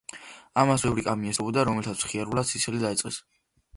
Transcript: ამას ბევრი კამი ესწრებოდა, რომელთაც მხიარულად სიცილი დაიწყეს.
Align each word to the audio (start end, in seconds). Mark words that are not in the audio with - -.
ამას 0.61 0.85
ბევრი 0.87 1.03
კამი 1.07 1.29
ესწრებოდა, 1.33 1.67
რომელთაც 1.71 2.07
მხიარულად 2.07 2.51
სიცილი 2.53 2.81
დაიწყეს. 2.89 3.21